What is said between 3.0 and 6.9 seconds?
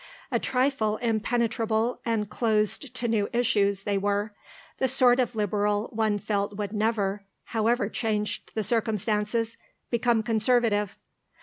new issues, they were; the sort of Liberal one felt would